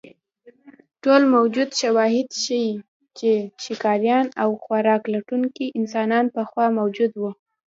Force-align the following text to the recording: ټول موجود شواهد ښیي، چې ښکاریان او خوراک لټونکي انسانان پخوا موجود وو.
ټول 1.03 1.21
موجود 1.35 1.69
شواهد 1.81 2.27
ښیي، 2.41 2.69
چې 3.17 3.31
ښکاریان 3.63 4.25
او 4.41 4.49
خوراک 4.63 5.03
لټونکي 5.13 5.65
انسانان 5.79 6.25
پخوا 6.35 6.65
موجود 6.79 7.11
وو. 7.15 7.31